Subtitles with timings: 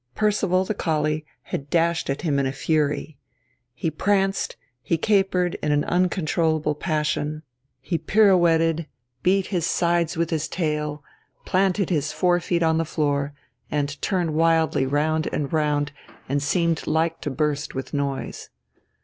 [0.15, 3.19] Percival, the collie, had dashed at him in a fury.
[3.75, 7.43] He pranced, he capered in uncontrollable passion,
[7.79, 8.87] he pirouetted,
[9.21, 11.03] beat his sides with his tail,
[11.45, 13.33] planted his forefeet on the floor,
[13.69, 15.91] and turned wildly round and round,
[16.27, 18.49] and seemed like to burst with noise.